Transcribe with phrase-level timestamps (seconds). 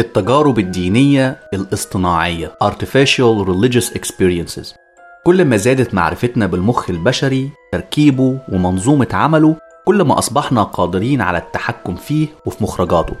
[0.00, 4.74] التجارب الدينية الاصطناعية Artificial Religious Experiences.
[5.24, 11.94] كل ما زادت معرفتنا بالمخ البشري تركيبه ومنظومة عمله كل ما أصبحنا قادرين على التحكم
[11.94, 13.14] فيه وفي مخرجاته.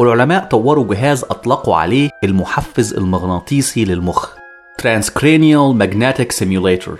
[0.00, 4.34] والعلماء طوروا جهاز أطلقوا عليه المحفز المغناطيسي للمخ
[4.82, 6.90] Transcranial Magnetic Simulator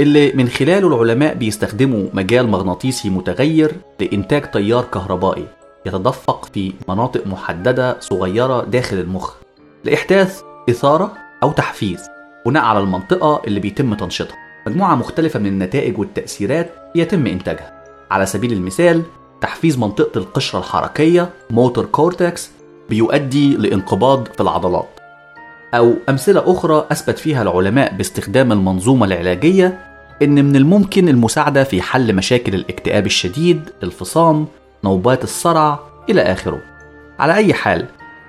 [0.00, 5.46] اللي من خلاله العلماء بيستخدموا مجال مغناطيسي متغير لإنتاج تيار كهربائي.
[5.86, 9.34] يتدفق في مناطق محددة صغيرة داخل المخ
[9.84, 11.12] لإحداث إثارة
[11.42, 12.00] أو تحفيز
[12.46, 14.36] بناء على المنطقة اللي بيتم تنشيطها.
[14.66, 17.84] مجموعة مختلفة من النتائج والتأثيرات يتم إنتاجها.
[18.10, 19.02] على سبيل المثال
[19.40, 22.50] تحفيز منطقة القشرة الحركية موتور كورتكس
[22.90, 24.88] بيؤدي لانقباض في العضلات.
[25.74, 29.78] أو أمثلة أخرى أثبت فيها العلماء باستخدام المنظومة العلاجية
[30.22, 34.46] إن من الممكن المساعدة في حل مشاكل الاكتئاب الشديد، الفصام،
[34.84, 35.78] نوبات الصرع
[36.10, 36.60] إلى آخره.
[37.18, 37.86] على أي حال،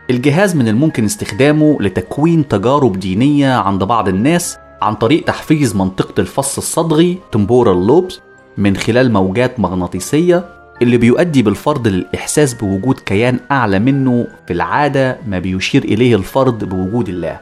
[0.09, 6.57] الجهاز من الممكن استخدامه لتكوين تجارب دينية عند بعض الناس عن طريق تحفيز منطقة الفص
[6.57, 8.13] الصدغي temporal lobes
[8.57, 10.45] من خلال موجات مغناطيسية
[10.81, 17.09] اللي بيؤدي بالفرد للإحساس بوجود كيان أعلى منه في العادة ما بيشير إليه الفرد بوجود
[17.09, 17.39] الله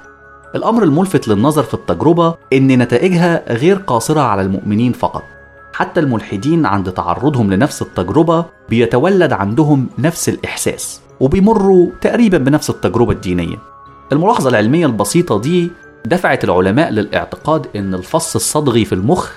[0.56, 5.24] الأمر الملفت للنظر في التجربة إن نتائجها غير قاصرة على المؤمنين فقط
[5.74, 13.58] حتى الملحدين عند تعرضهم لنفس التجربة بيتولد عندهم نفس الإحساس وبيمروا تقريبا بنفس التجربة الدينية.
[14.12, 15.72] الملاحظة العلمية البسيطة دي
[16.06, 19.32] دفعت العلماء للاعتقاد إن الفص الصدغي في المخ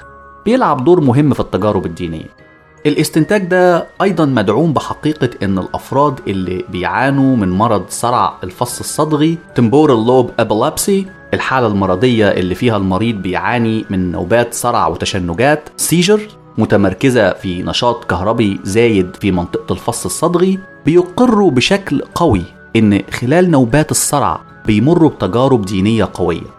[0.44, 2.45] بيلعب دور مهم في التجارب الدينية.
[2.86, 10.06] الاستنتاج ده أيضا مدعوم بحقيقة إن الأفراد اللي بيعانوا من مرض صرع الفص الصدغي temporal
[10.08, 10.92] lobe epilepsy
[11.34, 16.20] الحالة المرضية اللي فيها المريض بيعاني من نوبات صرع وتشنجات سيجر
[16.58, 22.42] متمركزة في نشاط كهربي زايد في منطقة الفص الصدغي بيقروا بشكل قوي
[22.76, 26.55] إن خلال نوبات الصرع بيمروا بتجارب دينية قوية.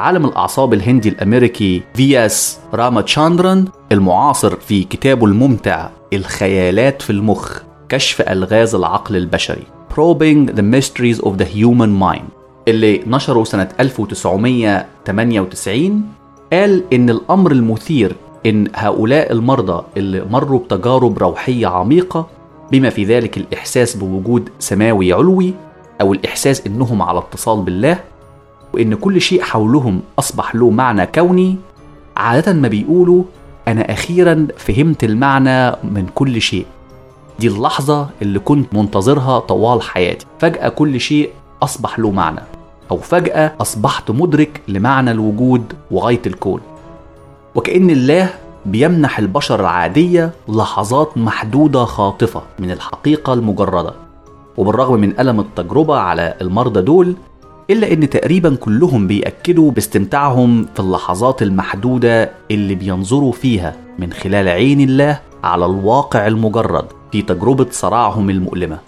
[0.00, 7.58] عالم الأعصاب الهندي الأمريكي فياس راماتشاندران المعاصر في كتابه الممتع الخيالات في المخ
[7.88, 9.62] كشف ألغاز العقل البشري
[9.94, 12.24] Probing the Mysteries of the Human Mind
[12.68, 16.02] اللي نشره سنة 1998
[16.52, 18.16] قال إن الأمر المثير
[18.46, 22.26] إن هؤلاء المرضى اللي مروا بتجارب روحية عميقة
[22.72, 25.54] بما في ذلك الإحساس بوجود سماوي علوي
[26.00, 27.98] أو الإحساس إنهم على اتصال بالله
[28.72, 31.56] وإن كل شيء حولهم أصبح له معنى كوني
[32.16, 33.22] عادة ما بيقولوا
[33.68, 36.66] أنا أخيرا فهمت المعنى من كل شيء.
[37.38, 40.26] دي اللحظة اللي كنت منتظرها طوال حياتي.
[40.38, 41.30] فجأة كل شيء
[41.62, 42.40] أصبح له معنى.
[42.90, 46.60] أو فجأة أصبحت مدرك لمعنى الوجود وغاية الكون.
[47.54, 48.30] وكأن الله
[48.66, 53.94] بيمنح البشر العادية لحظات محدودة خاطفة من الحقيقة المجردة.
[54.56, 57.14] وبالرغم من ألم التجربة على المرضى دول
[57.70, 64.80] إلا إن تقريبا كلهم بيأكدوا باستمتاعهم في اللحظات المحدودة اللي بينظروا فيها من خلال عين
[64.80, 68.78] الله على الواقع المجرد في تجربة صراعهم المؤلمة.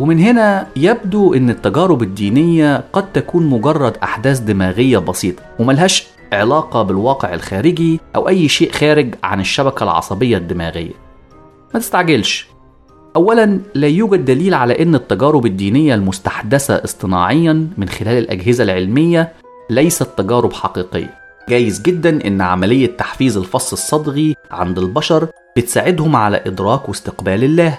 [0.00, 7.34] ومن هنا يبدو إن التجارب الدينية قد تكون مجرد أحداث دماغية بسيطة وملهاش علاقة بالواقع
[7.34, 10.92] الخارجي أو أي شيء خارج عن الشبكة العصبية الدماغية.
[11.74, 12.48] ما تستعجلش
[13.16, 19.32] أولا لا يوجد دليل على أن التجارب الدينية المستحدثة اصطناعيا من خلال الأجهزة العلمية
[19.70, 21.14] ليست تجارب حقيقية.
[21.48, 27.78] جايز جدا أن عملية تحفيز الفص الصدغي عند البشر بتساعدهم على إدراك واستقبال الله.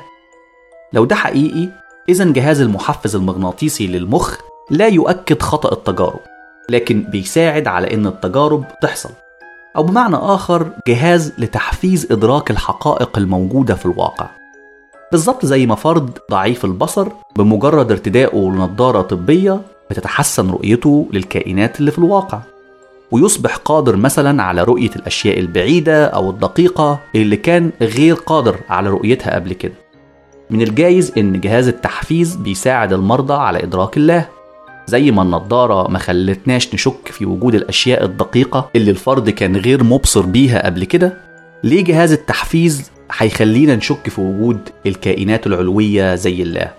[0.94, 1.70] لو ده حقيقي
[2.10, 4.38] إذا جهاز المحفز المغناطيسي للمخ
[4.70, 6.20] لا يؤكد خطأ التجارب
[6.70, 9.10] لكن بيساعد على أن التجارب تحصل.
[9.76, 14.41] أو بمعنى آخر جهاز لتحفيز إدراك الحقائق الموجودة في الواقع.
[15.12, 21.98] بالظبط زي ما فرد ضعيف البصر بمجرد ارتدائه لنظارة طبية بتتحسن رؤيته للكائنات اللي في
[21.98, 22.40] الواقع.
[23.12, 29.36] ويصبح قادر مثلا على رؤية الأشياء البعيدة أو الدقيقة اللي كان غير قادر على رؤيتها
[29.36, 29.74] قبل كده.
[30.50, 34.26] من الجايز إن جهاز التحفيز بيساعد المرضى على إدراك الله.
[34.88, 40.22] زي ما النضارة ما خلتناش نشك في وجود الأشياء الدقيقة اللي الفرد كان غير مبصر
[40.26, 41.18] بيها قبل كده
[41.64, 46.72] ليه جهاز التحفيز هيخلينا نشك في وجود الكائنات العلوية زي الله.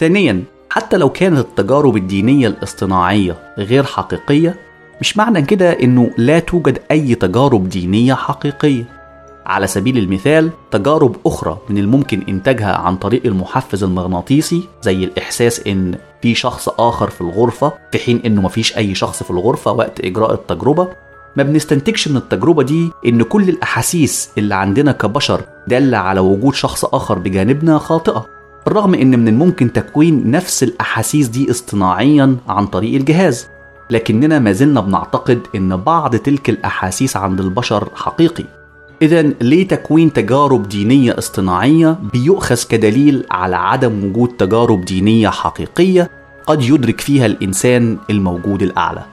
[0.00, 4.56] ثانيا حتى لو كانت التجارب الدينية الاصطناعية غير حقيقية
[5.00, 8.84] مش معنى كده إنه لا توجد أي تجارب دينية حقيقية.
[9.46, 15.94] على سبيل المثال تجارب أخرى من الممكن إنتاجها عن طريق المحفز المغناطيسي زي الإحساس إن
[16.22, 20.34] في شخص آخر في الغرفة في حين إنه مفيش أي شخص في الغرفة وقت إجراء
[20.34, 20.88] التجربة
[21.36, 26.84] ما بنستنتجش من التجربة دي إن كل الأحاسيس اللي عندنا كبشر دالة على وجود شخص
[26.84, 28.26] آخر بجانبنا خاطئة
[28.66, 33.48] بالرغم إن من الممكن تكوين نفس الأحاسيس دي اصطناعيا عن طريق الجهاز.
[33.90, 38.44] لكننا ما زلنا بنعتقد إن بعض تلك الأحاسيس عند البشر حقيقي.
[39.02, 46.10] اذا ليه تكوين تجارب دينية اصطناعية بيؤخذ كدليل على عدم وجود تجارب دينية حقيقية
[46.46, 49.11] قد يدرك فيها الإنسان الموجود الأعلى؟